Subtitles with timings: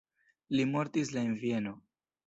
[0.55, 1.79] Li mortis la en Vieno.